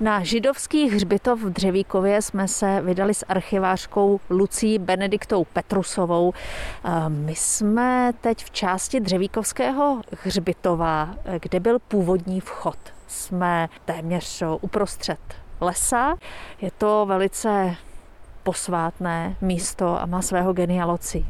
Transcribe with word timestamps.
Na 0.00 0.22
židovský 0.22 0.90
hřbitov 0.90 1.40
v 1.42 1.50
Dřevíkově 1.50 2.22
jsme 2.22 2.48
se 2.48 2.80
vydali 2.80 3.14
s 3.14 3.24
archivářkou 3.28 4.20
Lucí 4.30 4.78
Benediktou 4.78 5.44
Petrusovou. 5.44 6.32
My 7.08 7.34
jsme 7.34 8.12
teď 8.20 8.44
v 8.44 8.50
části 8.50 9.00
Dřevíkovského 9.00 10.02
hřbitova, 10.24 11.14
kde 11.40 11.60
byl 11.60 11.78
původní 11.78 12.40
vchod. 12.40 12.78
Jsme 13.06 13.68
téměř 13.84 14.42
uprostřed 14.60 15.18
lesa. 15.60 16.16
Je 16.60 16.70
to 16.70 17.06
velice 17.08 17.76
posvátné 18.42 19.36
místo 19.40 20.00
a 20.00 20.06
má 20.06 20.22
svého 20.22 20.52
genialoci. 20.52 21.26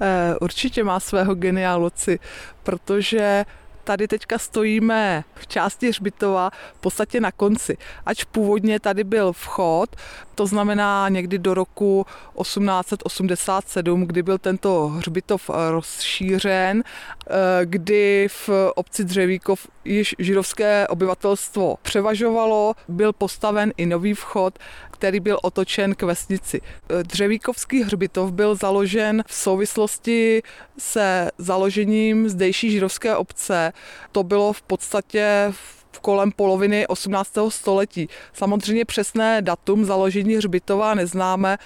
Eh, 0.00 0.36
určitě 0.40 0.84
má 0.84 1.00
svého 1.00 1.34
genialoci, 1.34 2.18
protože 2.62 3.44
tady 3.86 4.08
teďka 4.08 4.38
stojíme 4.38 5.24
v 5.34 5.46
části 5.46 5.88
hřbitova 5.88 6.50
v 6.74 6.80
podstatě 6.80 7.20
na 7.20 7.32
konci. 7.32 7.76
Ač 8.06 8.24
původně 8.24 8.80
tady 8.80 9.04
byl 9.04 9.32
vchod, 9.32 9.96
to 10.34 10.46
znamená 10.46 11.08
někdy 11.08 11.38
do 11.38 11.54
roku 11.54 12.06
1887, 12.42 14.06
kdy 14.06 14.22
byl 14.22 14.38
tento 14.38 14.88
hřbitov 14.88 15.50
rozšířen, 15.70 16.82
eh, 16.82 17.32
kdy 17.64 18.28
v 18.30 18.50
obci 18.74 19.04
Dřevíkov 19.04 19.66
již 19.84 20.14
židovské 20.18 20.88
obyvatelstvo 20.88 21.76
převažovalo, 21.82 22.74
byl 22.88 23.12
postaven 23.12 23.72
i 23.76 23.86
nový 23.86 24.14
vchod, 24.14 24.58
který 24.96 25.20
byl 25.20 25.38
otočen 25.42 25.94
k 25.94 26.02
vesnici. 26.02 26.60
Dřevíkovský 27.02 27.82
hřbitov 27.82 28.32
byl 28.32 28.54
založen 28.54 29.24
v 29.26 29.34
souvislosti 29.34 30.42
se 30.78 31.30
založením 31.38 32.28
zdejší 32.28 32.70
židovské 32.70 33.16
obce. 33.16 33.72
To 34.12 34.22
bylo 34.22 34.52
v 34.52 34.62
podstatě 34.62 35.52
v 35.92 36.00
kolem 36.00 36.32
poloviny 36.32 36.86
18. 36.86 37.30
století. 37.48 38.08
Samozřejmě 38.32 38.84
přesné 38.84 39.42
datum 39.42 39.84
založení 39.84 40.36
hřbitova 40.36 40.94
neznáme, 40.94 41.58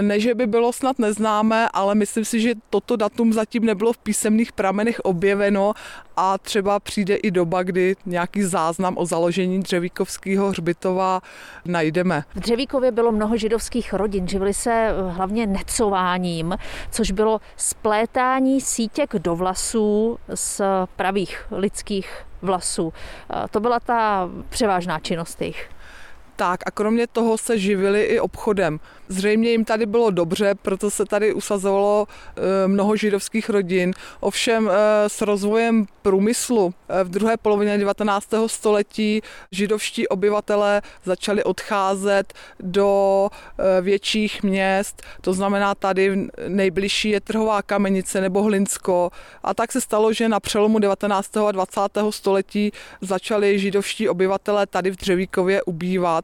ne, 0.00 0.20
že 0.20 0.34
by 0.34 0.46
bylo 0.46 0.72
snad 0.72 0.98
neznámé, 0.98 1.68
ale 1.72 1.94
myslím 1.94 2.24
si, 2.24 2.40
že 2.40 2.54
toto 2.70 2.96
datum 2.96 3.32
zatím 3.32 3.64
nebylo 3.64 3.92
v 3.92 3.98
písemných 3.98 4.52
pramenech 4.52 5.00
objeveno 5.00 5.72
a 6.16 6.38
třeba 6.38 6.80
přijde 6.80 7.14
i 7.16 7.30
doba, 7.30 7.62
kdy 7.62 7.96
nějaký 8.06 8.42
záznam 8.42 8.98
o 8.98 9.06
založení 9.06 9.60
Dřevíkovského 9.60 10.48
hřbitova 10.48 11.20
najdeme. 11.64 12.24
V 12.34 12.40
Dřevíkově 12.40 12.92
bylo 12.92 13.12
mnoho 13.12 13.36
židovských 13.36 13.92
rodin, 13.92 14.28
živili 14.28 14.54
se 14.54 14.72
eh, 14.72 15.10
hlavně 15.10 15.46
necováním, 15.46 16.56
což 16.90 17.10
bylo 17.10 17.40
splétání 17.56 18.60
sítěk 18.60 19.14
do 19.14 19.36
vlasů 19.36 20.18
z 20.34 20.60
pravých 20.96 21.46
lidských 21.50 22.24
vlasů. 22.42 22.92
Eh, 23.30 23.44
to 23.50 23.60
byla 23.60 23.80
ta 23.80 24.28
převážná 24.48 24.98
činnost 24.98 25.40
jejich. 25.40 25.73
Tak 26.36 26.60
a 26.66 26.70
kromě 26.70 27.06
toho 27.06 27.38
se 27.38 27.58
živili 27.58 28.02
i 28.02 28.20
obchodem. 28.20 28.80
Zřejmě 29.08 29.50
jim 29.50 29.64
tady 29.64 29.86
bylo 29.86 30.10
dobře, 30.10 30.54
proto 30.62 30.90
se 30.90 31.04
tady 31.04 31.34
usazovalo 31.34 32.06
eh, 32.08 32.68
mnoho 32.68 32.96
židovských 32.96 33.50
rodin. 33.50 33.92
Ovšem 34.20 34.70
eh, 34.70 35.08
s 35.08 35.20
rozvojem 35.20 35.86
průmyslu 36.02 36.74
eh, 36.88 37.04
v 37.04 37.08
druhé 37.08 37.36
polovině 37.36 37.78
19. 37.78 38.28
století 38.46 39.22
židovští 39.50 40.08
obyvatelé 40.08 40.82
začali 41.04 41.44
odcházet 41.44 42.34
do 42.60 43.28
větších 43.80 44.42
měst, 44.42 45.02
to 45.20 45.32
znamená 45.32 45.74
tady 45.74 46.28
nejbližší 46.48 47.10
je 47.10 47.20
trhová 47.20 47.62
kamenice 47.62 48.20
nebo 48.20 48.42
Hlinsko. 48.42 49.10
A 49.42 49.54
tak 49.54 49.72
se 49.72 49.80
stalo, 49.80 50.12
že 50.12 50.28
na 50.28 50.40
přelomu 50.40 50.78
19. 50.78 51.36
a 51.36 51.52
20. 51.52 51.80
století 52.10 52.72
začali 53.00 53.58
židovští 53.58 54.08
obyvatelé 54.08 54.66
tady 54.66 54.90
v 54.90 54.96
Dřevíkově 54.96 55.62
ubývat 55.62 56.23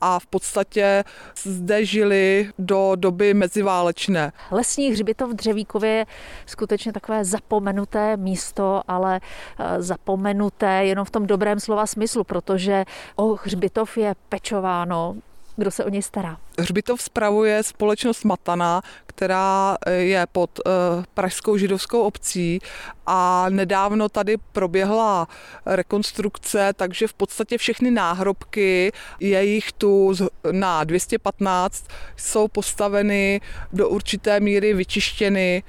a 0.00 0.18
v 0.18 0.26
podstatě 0.26 1.04
zde 1.42 1.84
žili 1.84 2.50
do 2.58 2.92
doby 2.96 3.34
meziválečné. 3.34 4.32
Lesní 4.50 4.90
hřbitov 4.90 5.30
v 5.30 5.34
Dřevíkově 5.34 5.90
je 5.90 6.06
skutečně 6.46 6.92
takové 6.92 7.24
zapomenuté 7.24 8.16
místo, 8.16 8.82
ale 8.88 9.20
eh, 9.58 9.82
zapomenuté 9.82 10.84
jenom 10.84 11.04
v 11.04 11.10
tom 11.10 11.26
dobrém 11.26 11.60
slova 11.60 11.86
smyslu, 11.86 12.24
protože 12.24 12.84
o 13.16 13.34
hřbitov 13.34 13.96
je 13.96 14.14
pečováno 14.28 15.16
kdo 15.60 15.70
se 15.70 15.84
o 15.84 15.88
něj 15.88 16.02
stará? 16.02 16.36
Hřbitov 16.58 17.02
spravuje 17.02 17.62
společnost 17.62 18.24
Matana, 18.24 18.82
která 19.06 19.76
eh, 19.86 19.92
je 19.92 20.26
pod 20.32 20.58
uh, 20.58 20.72
pražskou 21.14 21.56
židovskou 21.56 22.00
obcí 22.02 22.60
a 23.06 23.46
nedávno 23.48 24.08
tady 24.08 24.36
proběhla 24.52 25.28
rekonstrukce, 25.66 26.72
takže 26.76 27.06
v 27.06 27.14
podstatě 27.14 27.58
všechny 27.58 27.90
náhrobky, 27.90 28.92
jejich 29.20 29.72
tu 29.72 30.14
na 30.52 30.84
215, 30.84 31.86
jsou 32.16 32.48
postaveny 32.48 33.40
do 33.72 33.88
určité 33.88 34.40
míry 34.40 34.74
vyčištěny, 34.74 35.62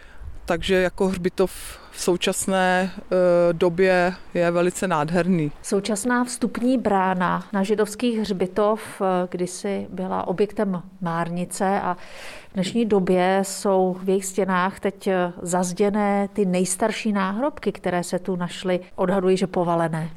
takže 0.45 0.75
jako 0.75 1.07
hřbitov 1.07 1.80
v 1.91 2.01
současné 2.01 2.91
e, 2.91 3.53
době 3.53 4.13
je 4.33 4.51
velice 4.51 4.87
nádherný. 4.87 5.51
Současná 5.61 6.23
vstupní 6.23 6.77
brána 6.77 7.43
na 7.53 7.63
židovských 7.63 8.19
hřbitov 8.19 9.01
e, 9.01 9.05
kdysi 9.31 9.87
byla 9.89 10.27
objektem 10.27 10.81
márnice 11.01 11.81
a 11.81 11.97
v 12.49 12.53
dnešní 12.53 12.85
době 12.85 13.39
jsou 13.45 13.97
v 14.03 14.09
jejich 14.09 14.25
stěnách 14.25 14.79
teď 14.79 15.07
e, 15.07 15.33
zazděné 15.41 16.29
ty 16.33 16.45
nejstarší 16.45 17.11
náhrobky, 17.11 17.71
které 17.71 18.03
se 18.03 18.19
tu 18.19 18.35
našly, 18.35 18.79
odhadují, 18.95 19.37
že 19.37 19.47
povalené. 19.47 20.09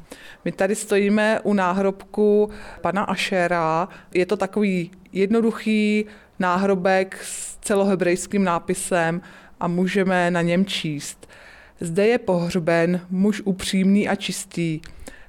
My 0.45 0.51
tady 0.51 0.75
stojíme 0.75 1.39
u 1.43 1.53
náhrobku 1.53 2.49
pana 2.81 3.03
Ašera. 3.03 3.87
Je 4.13 4.25
to 4.25 4.37
takový 4.37 4.91
jednoduchý 5.11 6.05
náhrobek 6.39 7.17
s 7.23 7.57
celohebrejským 7.57 8.43
nápisem 8.43 9.21
a 9.59 9.67
můžeme 9.67 10.31
na 10.31 10.41
něm 10.41 10.65
číst. 10.65 11.27
Zde 11.79 12.07
je 12.07 12.17
pohřben 12.17 13.01
muž 13.09 13.41
upřímný 13.45 14.07
a 14.07 14.15
čistý. 14.15 14.81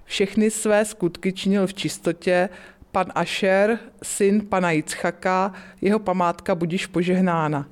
Všechny 0.04 0.50
své 0.50 0.84
skutky 0.84 1.32
činil 1.32 1.66
v 1.66 1.74
čistotě, 1.74 2.48
pan 2.92 3.06
Ašer, 3.14 3.78
syn 4.02 4.46
pana 4.46 4.70
Jicchaka, 4.70 5.52
jeho 5.80 5.98
památka 5.98 6.54
budiš 6.54 6.86
požehnána. 6.86 7.68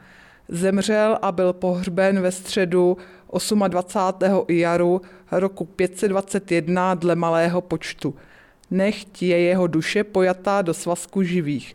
Zemřel 0.48 1.18
a 1.22 1.32
byl 1.32 1.52
pohřben 1.52 2.20
ve 2.20 2.32
středu 2.32 2.96
28. 3.68 4.44
jaru 4.48 5.02
roku 5.32 5.64
521 5.64 6.94
dle 6.94 7.16
malého 7.16 7.60
počtu. 7.60 8.14
Nechť 8.70 9.22
je 9.22 9.40
jeho 9.40 9.66
duše 9.66 10.04
pojatá 10.04 10.62
do 10.62 10.74
svazku 10.74 11.22
živých. 11.22 11.74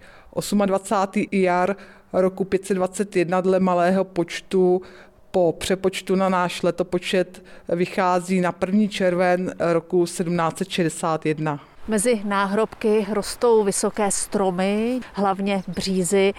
28. 0.66 1.24
jar 1.32 1.76
roku 2.14 2.44
521 2.44 3.42
dle 3.42 3.60
malého 3.60 4.04
počtu 4.04 4.82
po 5.32 5.56
přepočtu 5.58 6.16
na 6.16 6.30
náš 6.30 6.62
letopočet 6.64 7.44
vychází 7.70 8.42
na 8.42 8.56
1. 8.66 8.88
červen 8.90 9.54
roku 9.60 10.04
1761. 10.04 11.60
Mezi 11.88 12.22
náhrobky 12.24 13.06
rostou 13.14 13.64
vysoké 13.64 14.12
stromy, 14.12 15.00
hlavně 15.14 15.64
břízy. 15.68 16.34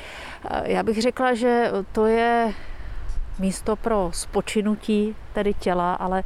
Já 0.64 0.82
bych 0.82 1.02
řekla, 1.02 1.34
že 1.34 1.70
to 1.92 2.06
je 2.06 2.54
místo 3.38 3.76
pro 3.76 4.10
spočinutí 4.14 5.16
tedy 5.32 5.54
těla, 5.54 5.94
ale 5.94 6.22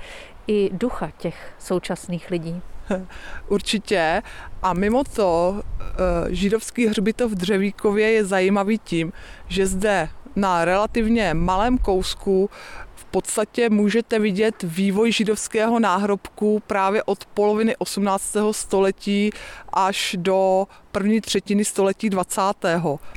i 0.47 0.71
ducha 0.73 1.11
těch 1.19 1.53
současných 1.59 2.31
lidí. 2.31 2.63
Určitě. 3.49 4.23
A 4.63 4.73
mimo 4.73 5.05
to, 5.05 5.63
eh, 5.81 6.35
židovský 6.35 6.87
hřbitov 6.87 7.33
v 7.33 7.35
Dřevíkově 7.35 8.11
je 8.11 8.25
zajímavý 8.25 8.79
tím, 8.79 9.13
že 9.49 9.67
zde 9.67 10.09
na 10.37 10.65
relativně 10.65 11.35
malém 11.35 11.79
kousku 11.79 12.51
v 12.95 13.05
podstatě 13.05 13.71
můžete 13.71 14.19
vidět 14.19 14.55
vývoj 14.63 15.13
židovského 15.13 15.81
náhrobku 15.81 16.63
právě 16.67 17.03
od 17.03 17.25
poloviny 17.25 17.77
18. 17.77 18.37
století 18.51 19.31
až 19.73 20.17
do 20.19 20.67
první 20.93 21.21
třetiny 21.21 21.65
století 21.65 22.11
20. 22.11 22.41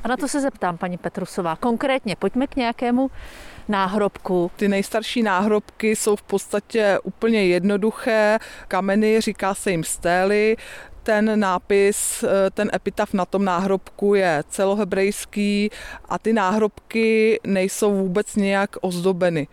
A 0.03 0.07
na 0.07 0.17
to 0.17 0.27
se 0.27 0.41
zeptám, 0.41 0.77
paní 0.77 0.97
Petrusová. 0.97 1.55
Konkrétně, 1.55 2.15
pojďme 2.15 2.47
k 2.47 2.55
nějakému 2.55 3.11
náhrobku. 3.67 4.51
Ty 4.55 4.67
nejstarší 4.67 5.23
náhrobky 5.23 5.95
jsou 5.95 6.15
v 6.15 6.21
podstatě 6.21 6.99
úplně 7.03 7.45
jednoduché. 7.45 8.39
Kameny, 8.67 9.21
říká 9.21 9.53
se 9.53 9.71
jim 9.71 9.83
stély, 9.83 10.57
ten 11.07 11.39
nápis, 11.39 12.23
eh, 12.23 12.51
ten 12.51 12.69
epitaf 12.73 13.13
na 13.13 13.25
tom 13.25 13.45
náhrobku 13.45 14.15
je 14.15 14.43
celohebrejský 14.49 15.69
a 16.09 16.19
ty 16.19 16.33
náhrobky 16.33 17.39
nejsou 17.47 17.93
vůbec 17.95 18.35
nějak 18.35 18.75
ozdobeny. 18.81 19.47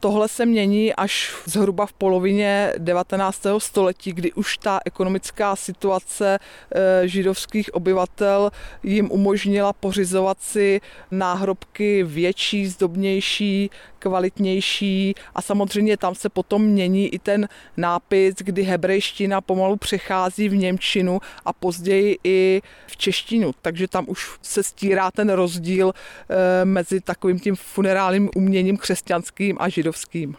Tohle 0.00 0.28
se 0.28 0.46
mění 0.46 0.94
až 0.94 1.34
zhruba 1.46 1.86
v 1.86 1.92
polovině 1.92 2.72
19. 2.78 3.60
století, 3.60 4.12
kdy 4.12 4.32
už 4.32 4.58
ta 4.58 4.80
ekonomická 4.84 5.56
situace 5.56 6.38
eh, 6.38 7.08
židovských 7.08 7.74
obyvatel 7.74 8.50
jim 8.82 9.10
umožnila 9.10 9.72
pořizovat 9.72 10.38
si 10.40 10.80
náhrobky 11.10 12.02
větší, 12.02 12.66
zdobnější, 12.66 13.70
kvalitnější 14.02 15.14
a 15.34 15.42
samozřejmě 15.42 15.96
tam 15.96 16.14
se 16.14 16.28
potom 16.28 16.62
mění 16.62 17.08
i 17.14 17.18
ten 17.18 17.48
nápis, 17.76 18.34
kdy 18.38 18.62
hebrejština 18.62 19.40
pomalu 19.40 19.76
přechází 19.76 20.48
v 20.48 20.56
Němčinu 20.56 21.20
a 21.44 21.52
později 21.52 22.18
i 22.24 22.62
v 22.86 22.96
češtinu, 22.96 23.52
takže 23.62 23.88
tam 23.88 24.04
už 24.08 24.38
se 24.42 24.62
stírá 24.62 25.10
ten 25.10 25.30
rozdíl 25.30 25.92
eh, 25.94 26.64
mezi 26.64 27.00
takovým 27.00 27.40
tím 27.40 27.56
funerálním 27.56 28.30
uměním 28.36 28.76
křesťanským 28.76 29.56
a 29.60 29.68
židovským. 29.68 30.36